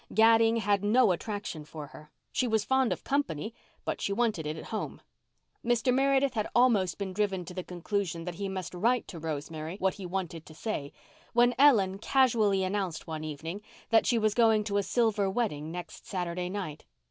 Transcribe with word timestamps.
Gadding 0.15 0.55
had 0.57 0.83
no 0.83 1.11
attraction 1.11 1.63
for 1.63 1.85
her. 1.89 2.09
She 2.31 2.47
was 2.47 2.65
fond 2.65 2.91
of 2.91 3.03
company 3.03 3.53
but 3.85 4.01
she 4.01 4.11
wanted 4.11 4.47
it 4.47 4.57
at 4.57 4.65
home. 4.73 4.99
Mr. 5.63 5.93
Meredith 5.93 6.33
had 6.33 6.47
almost 6.55 6.97
been 6.97 7.13
driven 7.13 7.45
to 7.45 7.53
the 7.53 7.63
conclusion 7.63 8.23
that 8.25 8.33
he 8.33 8.49
must 8.49 8.73
write 8.73 9.07
to 9.09 9.19
Rosemary 9.19 9.75
what 9.77 9.93
he 9.93 10.07
wanted 10.07 10.43
to 10.47 10.55
say, 10.55 10.91
when 11.33 11.53
Ellen 11.59 11.99
casually 11.99 12.63
announced 12.63 13.05
one 13.05 13.23
evening 13.23 13.61
that 13.91 14.07
she 14.07 14.17
was 14.17 14.33
going 14.33 14.63
to 14.63 14.77
a 14.77 14.81
silver 14.81 15.29
wedding 15.29 15.71
next 15.71 16.07
Saturday 16.07 16.49
night. 16.49 16.83